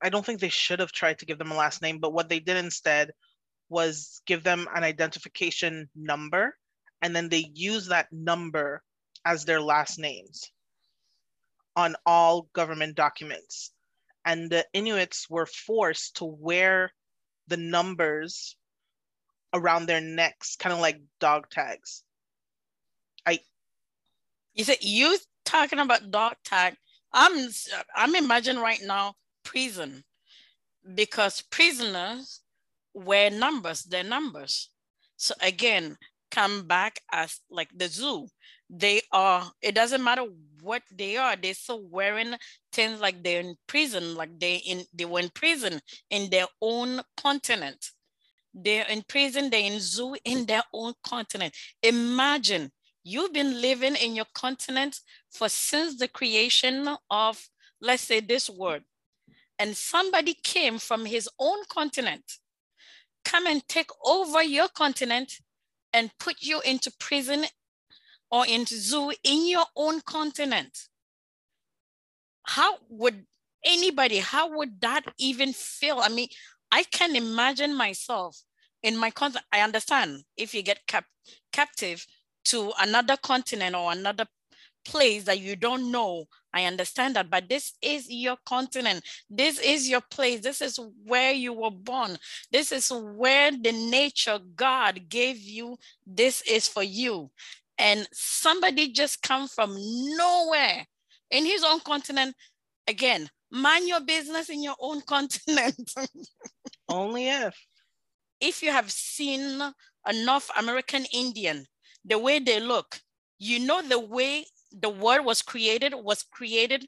I 0.03 0.09
don't 0.09 0.25
think 0.25 0.41
they 0.41 0.49
should 0.49 0.81
have 0.81 0.93
tried 0.93 1.19
to 1.19 1.27
give 1.27 1.39
them 1.39 1.51
a 1.51 1.57
last 1.57 1.83
name, 1.83 1.99
but 1.99 2.13
what 2.13 2.29
they 2.29 2.41
did 2.41 2.57
instead 2.57 3.13
was 3.69 4.21
give 4.27 4.43
them 4.43 4.67
an 4.75 4.85
identification 4.85 5.89
number. 5.95 6.57
And 7.03 7.15
then 7.15 7.29
they 7.29 7.51
use 7.55 7.87
that 7.89 8.09
number 8.13 8.83
as 9.25 9.45
their 9.45 9.61
last 9.61 9.99
names 9.99 10.51
on 11.77 11.97
all 12.05 12.49
government 12.53 12.97
documents. 12.97 13.73
And 14.25 14.51
the 14.51 14.67
Inuits 14.75 15.29
were 15.31 15.47
forced 15.47 16.17
to 16.17 16.25
wear 16.25 16.93
the 17.47 17.57
numbers 17.57 18.57
around 19.53 19.87
their 19.87 20.01
necks, 20.01 20.57
kind 20.57 20.73
of 20.73 20.81
like 20.81 21.01
dog 21.19 21.49
tags. 21.51 22.03
I 23.27 23.41
you 24.55 24.65
said 24.65 24.79
you 24.83 25.19
talking 25.45 25.79
about 25.79 26.11
dog 26.11 26.35
tag. 26.45 26.77
I'm 27.13 27.49
I'm 27.95 28.15
imagining 28.15 28.63
right 28.63 28.81
now 28.83 29.15
prison 29.51 30.05
because 30.95 31.43
prisoners 31.43 32.41
wear 32.95 33.31
numbers, 33.31 33.83
their 33.83 34.05
numbers. 34.05 34.71
So 35.17 35.35
again, 35.43 35.97
come 36.31 36.67
back 36.69 37.01
as 37.13 37.41
like 37.51 37.69
the 37.77 37.89
zoo. 37.89 38.29
They 38.71 39.01
are 39.13 39.51
it 39.61 39.75
doesn't 39.75 40.05
matter 40.05 40.25
what 40.63 40.83
they 40.97 41.17
are 41.17 41.35
they're 41.35 41.55
still 41.55 41.83
wearing 41.89 42.35
things 42.71 43.01
like 43.01 43.23
they're 43.25 43.41
in 43.41 43.57
prison 43.67 44.15
like 44.15 44.39
they 44.39 44.57
in 44.57 44.85
they 44.95 45.07
were 45.07 45.19
in 45.19 45.31
prison 45.31 45.81
in 46.11 46.31
their 46.31 46.47
own 46.63 47.01
continent. 47.17 47.91
They're 48.55 48.87
in 48.87 49.03
prison 49.09 49.51
they're 49.51 49.73
in 49.73 49.81
zoo 49.81 50.15
in 50.25 50.47
their 50.47 50.63
own 50.73 50.95
continent. 51.03 51.57
Imagine 51.83 52.71
you've 53.03 53.33
been 53.33 53.61
living 53.61 53.97
in 53.97 54.15
your 54.15 54.31
continent 54.33 55.01
for 55.33 55.49
since 55.49 55.99
the 55.99 56.07
creation 56.07 56.89
of 57.11 57.49
let's 57.81 58.05
say 58.05 58.21
this 58.21 58.49
word 58.49 58.85
and 59.61 59.77
somebody 59.77 60.35
came 60.43 60.79
from 60.79 61.07
his 61.07 61.29
own 61.39 61.59
continent 61.69 62.25
come 63.25 63.47
and 63.47 63.67
take 63.69 63.91
over 64.05 64.43
your 64.43 64.69
continent 64.69 65.41
and 65.93 66.11
put 66.19 66.37
you 66.41 66.61
into 66.63 66.93
prison 66.99 67.45
or 68.31 68.47
into 68.47 68.75
zoo 68.75 69.13
in 69.25 69.49
your 69.49 69.65
own 69.77 70.01
continent, 70.01 70.89
how 72.45 72.77
would 72.89 73.27
anybody, 73.65 74.19
how 74.19 74.57
would 74.57 74.81
that 74.81 75.03
even 75.19 75.53
feel? 75.53 75.99
I 75.99 76.09
mean, 76.09 76.29
I 76.71 76.85
can 76.85 77.17
imagine 77.17 77.77
myself 77.77 78.41
in 78.83 78.97
my 78.97 79.11
continent. 79.11 79.47
I 79.53 79.61
understand 79.61 80.23
if 80.37 80.55
you 80.55 80.63
get 80.63 80.87
cap- 80.87 81.05
captive 81.53 82.07
to 82.47 82.73
another 82.81 83.17
continent 83.17 83.75
or 83.75 83.93
another 83.93 84.27
place 84.85 85.25
that 85.25 85.41
you 85.41 85.57
don't 85.57 85.91
know. 85.91 86.25
I 86.53 86.65
understand 86.65 87.17
that, 87.17 87.31
but 87.31 87.49
this 87.49 87.75
is 87.81 88.11
your 88.11 88.37
continent. 88.45 89.05
This 89.29 89.61
is 89.61 89.89
your 89.89 90.01
place. 90.11 90.41
This 90.41 90.61
is 90.61 90.81
where 91.05 91.33
you 91.33 91.53
were 91.53 91.71
born. 91.71 92.17
This 92.51 92.73
is 92.73 92.91
where 92.91 93.53
the 93.53 93.73
nature 93.73 94.39
God 94.57 95.09
gave 95.09 95.39
you. 95.39 95.77
This 96.07 96.43
is 96.43 96.67
for 96.67 96.83
you 96.83 97.31
and 97.81 98.07
somebody 98.13 98.93
just 98.93 99.23
come 99.23 99.49
from 99.49 99.75
nowhere 99.75 100.87
in 101.31 101.45
his 101.45 101.65
own 101.65 101.81
continent 101.81 102.37
again 102.87 103.29
mind 103.51 103.89
your 103.89 104.01
business 104.01 104.51
in 104.51 104.63
your 104.63 104.77
own 104.79 105.01
continent 105.09 105.93
only 106.89 107.29
if 107.29 107.57
if 108.41 108.63
you 108.63 108.71
have 108.71 108.91
seen 108.91 109.61
a 110.07 110.25
north 110.25 110.51
american 110.59 111.05
indian 111.13 111.65
the 112.05 112.19
way 112.19 112.39
they 112.39 112.61
look 112.61 113.01
you 113.39 113.59
know 113.59 113.81
the 113.83 113.99
way 113.99 114.45
the 114.73 114.91
word 114.91 115.25
was 115.25 115.43
created 115.43 115.95
was 115.95 116.23
created 116.23 116.87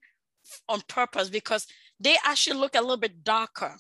on 0.69 0.81
purpose 0.89 1.29
because 1.29 1.67
they 2.01 2.17
actually 2.25 2.59
look 2.59 2.75
a 2.75 2.81
little 2.81 2.97
bit 2.97 3.25
darker 3.25 3.77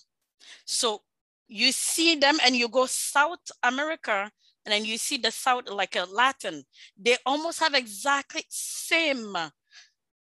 so 0.64 1.02
you 1.48 1.72
see 1.72 2.16
them 2.16 2.38
and 2.44 2.56
you 2.56 2.68
go 2.68 2.86
south 2.86 3.50
america 3.62 4.30
and 4.64 4.72
then 4.72 4.84
you 4.84 4.96
see 4.96 5.16
the 5.16 5.30
south 5.30 5.68
like 5.68 5.96
a 5.96 6.04
Latin, 6.04 6.64
they 6.96 7.16
almost 7.26 7.60
have 7.60 7.74
exactly 7.74 8.44
same 8.48 9.36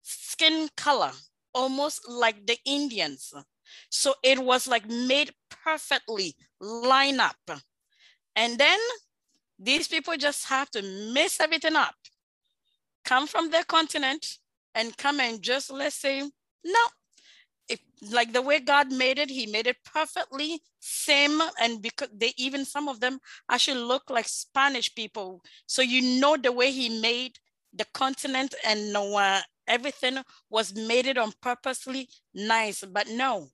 skin 0.03 0.69
color, 0.77 1.13
almost 1.55 2.09
like 2.09 2.47
the 2.47 2.57
Indians. 2.65 3.35
So 3.91 4.15
it 4.23 4.39
was 4.39 4.67
like 4.67 4.89
made 4.89 5.33
perfectly 5.63 6.35
line 6.61 7.21
up. 7.21 7.37
And 8.35 8.59
then 8.59 8.79
these 9.59 9.89
people 9.89 10.17
just 10.17 10.49
have 10.49 10.71
to 10.71 10.83
mess 11.13 11.39
everything 11.39 11.77
up, 11.77 11.95
come 13.11 13.27
from 13.27 13.51
their 13.51 13.65
continent 13.65 14.39
and 14.77 14.97
come 14.97 15.19
and 15.19 15.43
just 15.43 15.69
let's 15.69 15.97
say, 15.97 16.21
no, 16.65 16.85
if 17.69 17.81
like 18.09 18.33
the 18.33 18.41
way 18.41 18.61
God 18.61 18.93
made 18.93 19.19
it, 19.19 19.29
he 19.29 19.47
made 19.47 19.67
it 19.67 19.79
perfectly 19.85 20.61
same. 20.79 21.41
And 21.61 21.83
because 21.83 22.11
they 22.15 22.33
even 22.37 22.65
some 22.65 22.87
of 22.89 23.01
them 23.01 23.19
actually 23.51 23.81
look 23.81 24.11
like 24.11 24.29
Spanish 24.29 24.95
people. 24.95 25.43
So 25.67 25.83
you 25.83 26.21
know 26.21 26.37
the 26.37 26.53
way 26.53 26.71
he 26.71 27.01
made 27.01 27.39
the 27.75 27.85
continent 27.93 28.55
and 28.65 28.97
uh, 28.97 29.41
everything 29.67 30.19
was 30.49 30.73
made 30.73 31.07
it 31.07 31.19
on 31.19 31.33
purposely 31.43 32.09
nice. 32.33 32.85
But 32.85 33.09
no, 33.09 33.49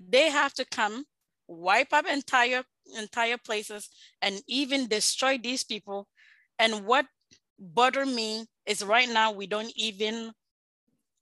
they 0.00 0.30
have 0.30 0.52
to 0.54 0.64
come, 0.64 1.04
wipe 1.46 1.92
up 1.92 2.06
entire 2.06 2.64
entire 2.98 3.38
places 3.38 3.88
and 4.20 4.42
even 4.48 4.88
destroy 4.88 5.38
these 5.38 5.62
people. 5.62 6.08
And 6.58 6.86
what 6.86 7.06
bother 7.58 8.04
me 8.04 8.46
is 8.66 8.84
right 8.84 9.08
now 9.08 9.32
we 9.32 9.46
don't 9.46 9.72
even 9.76 10.32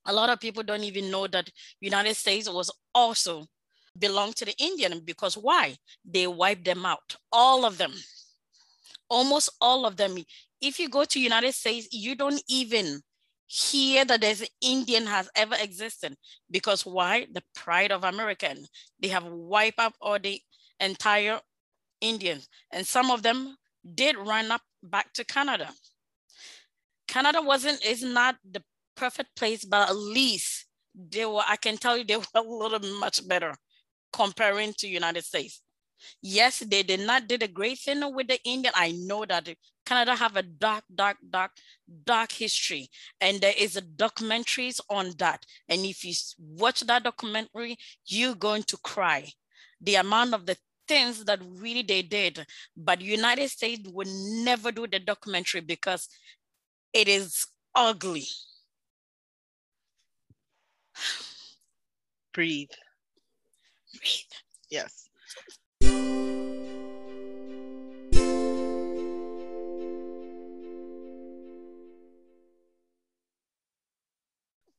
a 0.07 0.13
lot 0.13 0.29
of 0.29 0.39
people 0.39 0.63
don't 0.63 0.83
even 0.83 1.09
know 1.09 1.27
that 1.27 1.49
United 1.79 2.15
States 2.15 2.49
was 2.49 2.71
also 2.93 3.47
belonged 3.97 4.35
to 4.35 4.45
the 4.45 4.55
Indian 4.59 5.01
because 5.03 5.35
why? 5.35 5.75
They 6.03 6.27
wiped 6.27 6.65
them 6.65 6.85
out, 6.85 7.15
all 7.31 7.65
of 7.65 7.77
them, 7.77 7.93
almost 9.09 9.49
all 9.59 9.85
of 9.85 9.97
them. 9.97 10.17
If 10.61 10.79
you 10.79 10.89
go 10.89 11.05
to 11.05 11.19
United 11.19 11.53
States, 11.53 11.87
you 11.91 12.15
don't 12.15 12.41
even 12.47 13.01
hear 13.47 14.05
that 14.05 14.21
there's 14.21 14.41
an 14.41 14.47
Indian 14.61 15.05
has 15.05 15.29
ever 15.35 15.55
existed. 15.59 16.15
Because 16.49 16.85
why? 16.85 17.27
The 17.31 17.43
pride 17.53 17.91
of 17.91 18.03
American. 18.03 18.65
They 18.99 19.09
have 19.09 19.25
wiped 19.25 19.79
up 19.79 19.93
all 20.01 20.19
the 20.19 20.41
entire 20.79 21.39
Indians. 22.01 22.47
And 22.71 22.85
some 22.85 23.11
of 23.11 23.23
them 23.23 23.55
did 23.93 24.17
run 24.17 24.51
up 24.51 24.61
back 24.83 25.13
to 25.13 25.23
Canada. 25.23 25.69
Canada 27.07 27.41
wasn't, 27.41 27.83
is 27.85 28.03
not 28.03 28.35
the 28.49 28.63
perfect 28.95 29.35
place, 29.35 29.65
but 29.65 29.89
at 29.89 29.95
least 29.95 30.65
they 30.93 31.25
were, 31.25 31.43
I 31.47 31.57
can 31.57 31.77
tell 31.77 31.97
you 31.97 32.03
they 32.03 32.17
were 32.17 32.23
a 32.33 32.41
little 32.41 32.99
much 32.99 33.27
better 33.27 33.53
comparing 34.11 34.73
to 34.77 34.87
United 34.87 35.23
States. 35.23 35.61
Yes, 36.21 36.59
they 36.59 36.83
did 36.83 37.01
not 37.01 37.27
did 37.27 37.41
a 37.41 37.47
great 37.47 37.79
thing 37.79 38.01
with 38.13 38.27
the 38.27 38.39
Indian. 38.43 38.73
I 38.75 38.91
know 38.91 39.25
that 39.25 39.47
Canada 39.85 40.15
have 40.15 40.35
a 40.35 40.43
dark, 40.43 40.83
dark, 40.93 41.17
dark, 41.29 41.51
dark 42.03 42.31
history. 42.31 42.89
And 43.21 43.39
there 43.39 43.53
is 43.57 43.77
a 43.77 43.81
documentaries 43.81 44.79
on 44.89 45.11
that. 45.19 45.45
And 45.69 45.85
if 45.85 46.03
you 46.03 46.13
watch 46.39 46.81
that 46.81 47.03
documentary, 47.03 47.77
you're 48.05 48.35
going 48.35 48.63
to 48.63 48.77
cry. 48.77 49.29
The 49.81 49.95
amount 49.95 50.33
of 50.33 50.45
the 50.45 50.57
things 50.87 51.23
that 51.25 51.39
really 51.43 51.81
they 51.81 52.01
did. 52.01 52.45
But 52.75 53.01
United 53.01 53.49
States 53.49 53.89
would 53.89 54.07
never 54.07 54.71
do 54.71 54.87
the 54.87 54.99
documentary 54.99 55.61
because 55.61 56.07
it 56.95 57.09
is 57.09 57.45
ugly. 57.75 58.25
Breathe. 62.33 62.71
Breathe. 63.93 64.31
Yes. 64.69 65.09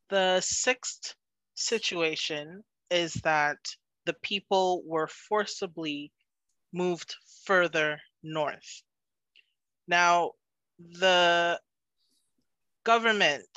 The 0.09 0.41
sixth 0.41 1.17
situation 1.55 2.65
is 2.91 3.13
that 3.25 3.59
the 4.07 4.15
people 4.15 4.83
were 4.87 5.09
forcibly 5.09 6.13
moved 6.73 7.15
further 7.45 8.01
north. 8.23 8.83
Now, 9.87 10.33
the 10.79 11.61
government 12.87 13.49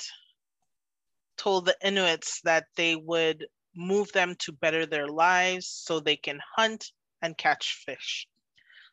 told 1.36 1.64
the 1.64 1.76
Inuits 1.84 2.40
that 2.42 2.64
they 2.74 2.96
would 2.96 3.46
move 3.76 4.10
them 4.10 4.34
to 4.40 4.50
better 4.50 4.86
their 4.86 5.06
lives 5.06 5.68
so 5.68 6.00
they 6.00 6.16
can 6.16 6.40
hunt 6.56 6.90
and 7.22 7.38
catch 7.38 7.80
fish. 7.86 8.26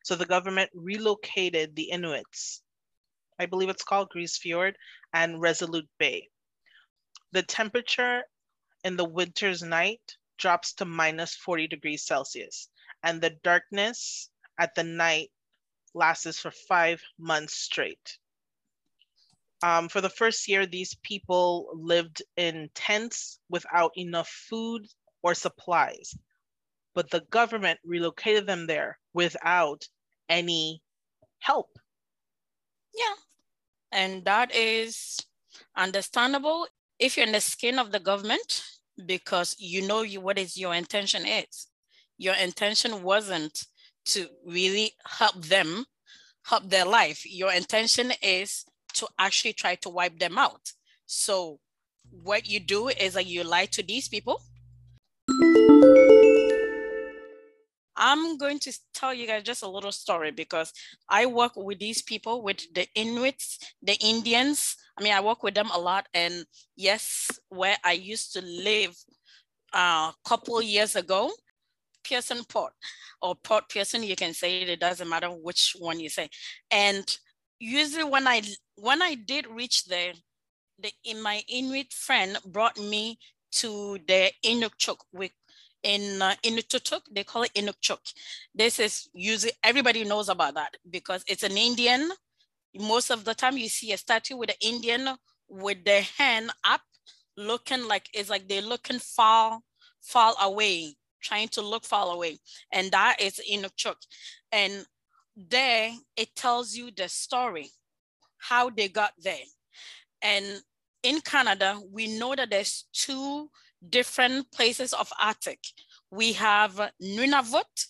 So 0.04 0.14
the 0.16 0.28
government 0.28 0.70
relocated 0.76 1.76
the 1.76 1.90
Inuits, 1.90 2.62
I 3.40 3.48
believe 3.48 3.70
it's 3.70 3.84
called 3.84 4.10
Grise 4.10 4.38
Fiord 4.38 4.78
and 5.12 5.42
Resolute 5.42 5.90
Bay. 5.98 6.30
The 7.32 7.42
temperature 7.42 8.22
in 8.84 8.96
the 8.96 9.10
winter's 9.10 9.64
night 9.64 10.18
drops 10.38 10.74
to 10.74 10.86
minus 10.86 11.36
40 11.36 11.68
degrees 11.68 12.06
Celsius, 12.06 12.70
and 13.02 13.20
the 13.20 13.32
darkness 13.44 14.30
at 14.60 14.76
the 14.76 14.84
night 14.84 15.32
lasts 15.96 16.40
for 16.40 16.52
five 16.52 17.02
months 17.18 17.56
straight. 17.56 18.20
Um, 19.64 19.90
for 19.90 20.02
the 20.02 20.10
first 20.10 20.48
year, 20.48 20.66
these 20.66 20.96
people 21.02 21.70
lived 21.74 22.22
in 22.36 22.70
tents 22.76 23.40
without 23.50 23.92
enough 23.98 24.30
food 24.30 24.86
or 25.24 25.34
supplies, 25.34 26.14
but 26.94 27.10
the 27.10 27.22
government 27.32 27.80
relocated 27.84 28.46
them 28.46 28.68
there 28.68 29.00
without 29.14 29.88
any 30.30 30.82
help. 31.40 31.70
Yeah, 32.94 33.16
and 33.92 34.26
that 34.26 34.54
is 34.54 35.18
understandable 35.76 36.68
if 37.00 37.18
you're 37.18 37.26
in 37.26 37.32
the 37.32 37.42
skin 37.42 37.80
of 37.80 37.92
the 37.92 38.00
government 38.00 38.64
because 39.06 39.56
you 39.60 39.86
know 39.88 40.02
you, 40.02 40.22
what 40.22 40.38
is 40.38 40.58
your 40.58 40.74
intention 40.74 41.26
is. 41.26 41.68
Your 42.18 42.36
intention 42.36 43.04
wasn't 43.04 43.66
to 44.06 44.28
really 44.46 44.94
help 45.06 45.46
them 45.46 45.86
help 46.44 46.70
their 46.70 46.86
life. 46.86 47.24
Your 47.26 47.52
intention 47.52 48.12
is 48.22 48.66
to 48.98 49.08
actually 49.18 49.54
try 49.54 49.76
to 49.76 49.90
wipe 49.90 50.20
them 50.20 50.38
out. 50.38 50.72
So 51.06 51.60
what 52.12 52.48
you 52.48 52.60
do 52.60 52.90
is 52.90 53.14
that 53.14 53.26
you 53.26 53.44
lie 53.44 53.66
to 53.68 53.84
these 53.84 54.08
people. 54.08 54.42
I'm 58.00 58.38
going 58.38 58.60
to 58.60 58.80
tell 58.94 59.14
you 59.14 59.26
guys 59.26 59.44
just 59.44 59.64
a 59.64 59.70
little 59.70 59.92
story 59.92 60.32
because 60.32 60.72
I 61.10 61.26
work 61.26 61.54
with 61.56 61.80
these 61.80 62.02
people, 62.02 62.44
with 62.44 62.62
the 62.74 62.88
Inuits, 62.94 63.58
the 63.82 63.96
Indians. 63.96 64.76
I 64.98 65.04
mean, 65.04 65.14
I 65.14 65.22
work 65.22 65.42
with 65.42 65.56
them 65.56 65.70
a 65.74 65.80
lot. 65.80 66.08
And 66.14 66.46
yes, 66.76 67.32
where 67.50 67.76
I 67.84 67.94
used 67.94 68.34
to 68.34 68.42
live 68.42 68.96
a 69.74 69.78
uh, 69.80 70.12
couple 70.24 70.62
years 70.62 70.96
ago, 70.96 71.32
Pearson 72.04 72.44
Port 72.48 72.74
or 73.22 73.36
Port 73.36 73.68
Pearson, 73.70 74.04
you 74.04 74.16
can 74.16 74.34
say 74.34 74.62
it, 74.62 74.70
it 74.70 74.80
doesn't 74.80 75.10
matter 75.10 75.30
which 75.30 75.76
one 75.80 76.00
you 76.00 76.10
say. 76.10 76.30
And 76.70 77.18
usually 77.60 78.04
when 78.04 78.28
I 78.28 78.42
when 78.76 79.02
I 79.02 79.16
did 79.16 79.48
reach 79.48 79.86
there, 79.86 80.14
the 80.80 80.92
in 81.04 81.22
my 81.22 81.44
Inuit 81.48 81.94
friend 81.94 82.38
brought 82.46 82.78
me 82.78 83.20
to 83.54 83.98
the 84.08 84.32
Inukchuk 84.46 84.98
with 85.14 85.32
in 85.84 86.22
uh, 86.22 86.36
Inuktitut, 86.44 87.02
they 87.12 87.24
call 87.24 87.44
it 87.44 87.54
Inukchuk. 87.54 88.00
This 88.54 88.80
is 88.80 89.10
usually 89.14 89.54
everybody 89.64 90.04
knows 90.04 90.30
about 90.30 90.56
that 90.56 90.76
because 90.90 91.24
it's 91.28 91.44
an 91.44 91.58
Indian. 91.58 92.12
Most 92.76 93.10
of 93.10 93.24
the 93.24 93.34
time 93.34 93.58
you 93.58 93.70
see 93.70 93.94
a 93.94 93.98
statue 93.98 94.36
with 94.38 94.50
an 94.50 94.56
Indian 94.62 95.16
with 95.48 95.84
their 95.86 96.02
hand 96.02 96.52
up, 96.64 96.82
looking 97.38 97.88
like 97.88 98.10
it's 98.14 98.30
like 98.30 98.48
they're 98.48 98.62
looking 98.62 99.00
far, 99.00 99.60
far 100.02 100.34
away, 100.42 100.96
trying 101.22 101.48
to 101.50 101.62
look 101.62 101.86
far 101.86 102.14
away. 102.14 102.40
And 102.72 102.92
that 102.92 103.22
is 103.22 103.40
Inukchuk. 103.50 103.96
And 104.52 104.86
there 105.38 105.92
it 106.16 106.36
tells 106.36 106.76
you 106.76 106.90
the 106.92 107.08
story, 107.08 107.70
how 108.40 108.70
they 108.70 108.88
got 108.88 109.14
there. 109.20 109.46
And 110.22 110.46
in 111.04 111.22
Canada, 111.22 111.80
we 111.92 112.18
know 112.18 112.36
that 112.36 112.50
there's 112.50 112.86
two 112.92 113.50
different 113.88 114.52
places 114.52 114.94
of 114.94 115.12
Arctic. 115.22 115.60
We 116.10 116.34
have 116.34 116.92
Nunavut, 117.02 117.86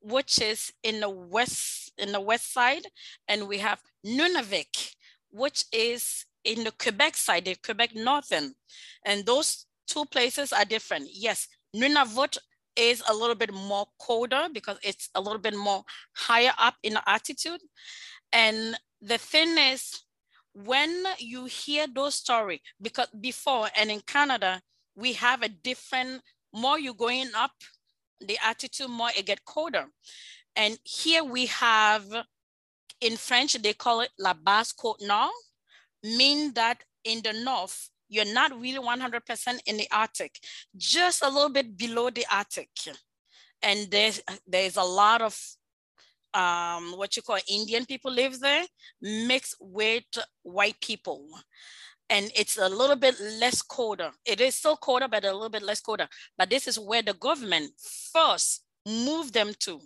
which 0.00 0.40
is 0.40 0.72
in 0.82 1.00
the 1.00 1.10
west 1.10 1.92
in 1.98 2.12
the 2.12 2.20
west 2.20 2.52
side, 2.52 2.86
and 3.28 3.48
we 3.48 3.58
have 3.58 3.80
Nunavik, 4.06 4.94
which 5.30 5.64
is 5.72 6.24
in 6.44 6.64
the 6.64 6.72
Quebec 6.72 7.16
side, 7.16 7.44
the 7.44 7.56
Quebec 7.56 7.94
northern. 7.94 8.54
And 9.04 9.26
those 9.26 9.66
two 9.86 10.04
places 10.06 10.52
are 10.52 10.64
different. 10.64 11.08
Yes, 11.12 11.48
Nunavut 11.76 12.38
is 12.76 13.02
a 13.08 13.14
little 13.14 13.34
bit 13.34 13.52
more 13.52 13.86
colder 13.98 14.48
because 14.52 14.78
it's 14.82 15.10
a 15.14 15.20
little 15.20 15.38
bit 15.38 15.56
more 15.56 15.84
higher 16.14 16.52
up 16.58 16.74
in 16.82 16.98
altitude. 17.06 17.60
And 18.32 18.76
the 19.00 19.18
thing 19.18 19.58
is, 19.58 20.02
when 20.54 21.04
you 21.18 21.46
hear 21.46 21.86
those 21.86 22.14
stories, 22.14 22.60
because 22.80 23.08
before 23.20 23.68
and 23.76 23.90
in 23.90 24.00
Canada, 24.00 24.60
we 24.94 25.14
have 25.14 25.42
a 25.42 25.48
different, 25.48 26.22
more 26.52 26.78
you 26.78 26.94
going 26.94 27.30
up 27.34 27.52
the 28.20 28.38
altitude, 28.44 28.88
more 28.88 29.10
it 29.16 29.26
get 29.26 29.44
colder. 29.44 29.86
And 30.54 30.78
here 30.84 31.24
we 31.24 31.46
have, 31.46 32.04
in 33.00 33.16
French, 33.16 33.54
they 33.54 33.72
call 33.72 34.00
it 34.02 34.10
La 34.18 34.34
Basse 34.34 34.72
Côte 34.74 35.06
Nord, 35.06 35.30
mean 36.04 36.52
that 36.54 36.84
in 37.04 37.22
the 37.22 37.32
north, 37.32 37.88
you're 38.12 38.32
not 38.32 38.52
really 38.60 38.78
100% 38.78 39.58
in 39.66 39.76
the 39.78 39.88
Arctic, 39.90 40.38
just 40.76 41.24
a 41.24 41.28
little 41.28 41.48
bit 41.48 41.76
below 41.76 42.10
the 42.10 42.26
Arctic. 42.30 42.68
And 43.62 43.90
there's, 43.90 44.20
there's 44.46 44.76
a 44.76 44.82
lot 44.82 45.22
of 45.22 45.38
um, 46.34 46.92
what 46.96 47.16
you 47.16 47.22
call 47.22 47.38
Indian 47.48 47.86
people 47.86 48.12
live 48.12 48.38
there 48.38 48.64
mixed 49.00 49.56
with 49.60 50.04
white 50.42 50.78
people. 50.82 51.26
And 52.10 52.30
it's 52.36 52.58
a 52.58 52.68
little 52.68 52.96
bit 52.96 53.18
less 53.40 53.62
colder. 53.62 54.10
It 54.26 54.42
is 54.42 54.56
still 54.56 54.76
colder, 54.76 55.08
but 55.08 55.24
a 55.24 55.32
little 55.32 55.48
bit 55.48 55.62
less 55.62 55.80
colder. 55.80 56.08
But 56.36 56.50
this 56.50 56.68
is 56.68 56.78
where 56.78 57.02
the 57.02 57.14
government 57.14 57.70
first 58.12 58.64
moved 58.86 59.32
them 59.32 59.52
to, 59.60 59.80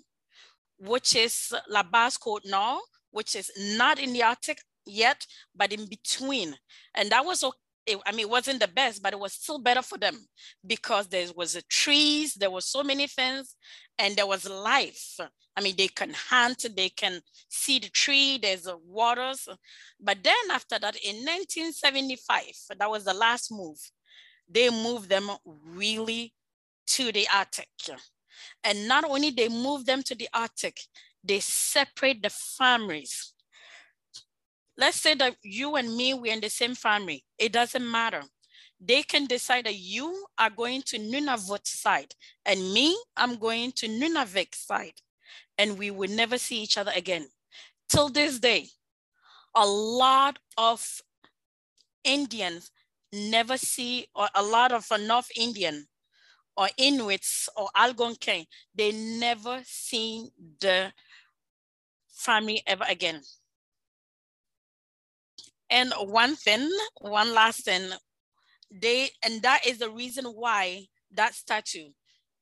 which 0.79 1.15
is 1.15 1.55
La 1.69 1.85
Basse 1.85 2.19
Côte 2.19 2.45
Nord, 2.45 2.83
which 3.13 3.37
is 3.37 3.53
not 3.77 4.01
in 4.01 4.13
the 4.13 4.25
Arctic 4.25 4.59
yet, 4.85 5.25
but 5.55 5.73
in 5.73 5.87
between. 5.87 6.57
And 6.97 7.11
that 7.11 7.25
was 7.25 7.45
it, 7.87 7.99
I 8.05 8.13
mean, 8.13 8.21
it 8.21 8.31
wasn't 8.31 8.61
the 8.61 8.69
best, 8.69 9.03
but 9.03 9.13
it 9.13 9.19
was 9.19 9.33
still 9.33 9.59
better 9.59 9.83
for 9.83 9.99
them 9.99 10.17
because 10.67 11.07
there 11.09 11.27
was 11.35 11.55
a 11.55 11.63
trees, 11.63 12.35
there 12.35 12.51
were 12.51 12.61
so 12.61 12.83
many 12.83 13.07
things, 13.07 13.57
and 13.99 14.17
there 14.17 14.27
was 14.27 14.49
life. 14.49 15.19
I 15.57 15.63
mean, 15.63 15.75
they 15.77 15.89
can 15.89 16.13
hunt, 16.13 16.67
they 16.77 16.91
can 16.91 17.21
see 17.49 17.79
the 17.79 17.89
tree, 17.89 18.39
there's 18.39 18.69
waters. 18.85 19.49
But 20.01 20.19
then 20.23 20.35
after 20.51 20.79
that, 20.79 20.97
in 20.97 21.17
1975, 21.25 22.79
that 22.79 22.91
was 22.91 23.05
the 23.05 23.15
last 23.15 23.51
move, 23.51 23.79
they 24.49 24.69
moved 24.69 25.09
them 25.09 25.31
really 25.45 26.35
to 26.89 27.13
the 27.13 27.27
Arctic. 27.35 27.69
And 28.63 28.87
not 28.87 29.05
only 29.05 29.31
they 29.31 29.49
moved 29.49 29.87
them 29.87 30.03
to 30.05 30.15
the 30.15 30.29
Arctic, 30.35 30.79
they 31.25 31.41
separate 31.41 32.23
the 32.23 32.31
families 32.31 33.33
let's 34.77 35.01
say 35.01 35.15
that 35.15 35.37
you 35.43 35.77
and 35.77 35.97
me, 35.97 36.15
we're 36.15 36.33
in 36.33 36.41
the 36.41 36.51
same 36.51 36.75
family. 36.75 37.25
It 37.39 37.53
doesn't 37.53 37.91
matter. 37.91 38.23
They 38.81 39.03
can 39.03 39.27
decide 39.27 39.65
that 39.67 39.77
you 39.77 40.27
are 40.39 40.51
going 40.51 40.83
to 40.87 40.99
Nunavut 40.99 41.67
side 41.67 42.15
and 42.45 42.73
me, 42.73 42.97
I'm 43.17 43.37
going 43.37 43.73
to 43.73 43.89
Nunavik 43.89 44.55
side. 44.55 45.01
And 45.59 45.79
we 45.79 45.91
will 45.91 46.11
never 46.11 46.37
see 46.37 46.63
each 46.63 46.77
other 46.77 46.93
again. 46.95 47.27
Till 47.89 48.11
this 48.11 48.39
day, 48.39 48.67
a 49.55 49.67
lot 49.67 50.39
of 50.59 51.03
Indians 52.05 52.71
never 53.13 53.57
see, 53.57 54.07
or 54.15 54.29
a 54.35 54.43
lot 54.43 54.73
of 54.73 54.87
North 55.01 55.31
Indian 55.35 55.87
or 56.57 56.69
Inuits 56.77 57.49
or 57.57 57.69
Algonquin, 57.75 58.45
they 58.75 58.93
never 58.93 59.63
see 59.65 60.29
the 60.61 60.93
family 62.11 62.63
ever 62.67 62.85
again. 62.89 63.23
And 65.71 65.93
one 65.99 66.37
thing, 66.37 66.71
one 67.01 67.35
last 67.35 67.65
thing, 67.65 67.91
they 68.71 69.11
and 69.25 69.43
that 69.43 69.67
is 69.67 69.79
the 69.79 69.91
reason 69.91 70.27
why 70.27 70.87
that 71.13 71.35
statue. 71.35 71.91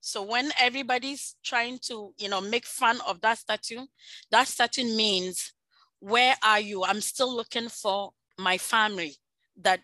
So 0.01 0.23
when 0.23 0.51
everybody's 0.61 1.37
trying 1.43 1.79
to, 1.87 2.13
you 2.19 2.29
know, 2.29 2.41
make 2.41 2.67
fun 2.67 2.99
of 3.09 3.23
that 3.23 3.39
statue, 3.39 3.87
that 4.31 4.49
statue 4.49 4.85
means, 4.85 5.53
where 6.01 6.35
are 6.43 6.61
you? 6.61 6.85
I'm 6.85 7.01
still 7.01 7.35
looking 7.35 7.69
for 7.71 8.11
my 8.39 8.59
family 8.59 9.17
that 9.63 9.81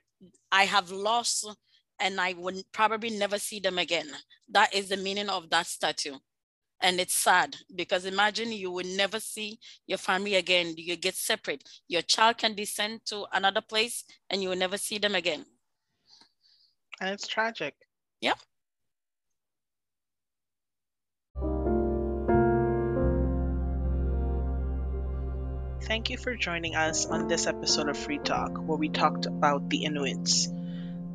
I 0.53 0.65
have 0.65 0.91
lost 0.91 1.49
and 1.99 2.21
I 2.21 2.35
would 2.35 2.63
probably 2.73 3.11
never 3.11 3.39
see 3.39 3.61
them 3.61 3.79
again. 3.79 4.09
That 4.51 4.75
is 4.75 4.89
the 4.91 4.99
meaning 4.99 5.31
of 5.31 5.49
that 5.51 5.67
statue. 5.67 6.17
And 6.83 6.99
it's 6.99 7.15
sad 7.15 7.57
because 7.75 8.07
imagine 8.07 8.53
you 8.53 8.71
will 8.71 8.87
never 8.97 9.21
see 9.21 9.59
your 9.87 9.99
family 9.99 10.35
again. 10.37 10.75
You 10.77 10.97
get 10.97 11.15
separate. 11.15 11.63
Your 11.89 12.03
child 12.03 12.39
can 12.39 12.55
be 12.55 12.65
sent 12.65 13.05
to 13.07 13.27
another 13.33 13.61
place 13.61 14.05
and 14.31 14.43
you 14.43 14.49
will 14.49 14.57
never 14.57 14.79
see 14.79 14.99
them 14.99 15.15
again. 15.15 15.45
And 17.01 17.11
it's 17.11 17.27
tragic. 17.27 17.75
Yep. 18.21 18.39
Thank 25.83 26.11
you 26.11 26.19
for 26.19 26.37
joining 26.37 26.77
us 26.77 27.07
on 27.07 27.27
this 27.27 27.47
episode 27.47 27.89
of 27.89 27.97
Free 27.97 28.19
Talk, 28.19 28.53
where 28.59 28.79
we 28.79 28.91
talked 28.91 29.27
about 29.27 29.69
the 29.69 29.85
Inuits. 29.85 30.49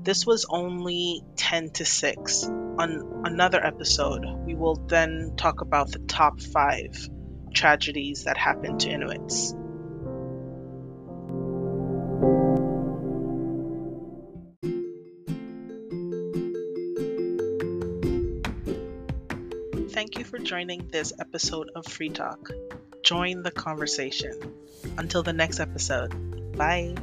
This 0.06 0.24
was 0.24 0.46
only 0.48 1.24
10 1.36 1.72
to 1.72 1.86
6. 1.86 2.44
On 2.44 3.24
another 3.26 3.60
episode, 3.66 4.24
we 4.46 4.54
will 4.54 4.76
then 4.76 5.34
talk 5.36 5.62
about 5.62 5.92
the 5.92 5.98
top 5.98 6.40
five 6.40 7.10
tragedies 7.56 8.26
that 8.26 8.38
happened 8.38 8.82
to 8.82 8.92
Inuits. 8.92 9.56
Thank 19.92 20.20
you 20.20 20.24
for 20.24 20.38
joining 20.38 20.88
this 20.92 21.14
episode 21.20 21.72
of 21.76 21.88
Free 21.88 22.10
Talk. 22.10 22.52
Join 23.02 23.42
the 23.42 23.50
conversation. 23.50 24.54
Until 25.00 25.24
the 25.24 25.34
next 25.34 25.60
episode, 25.60 26.56
bye. 26.56 26.94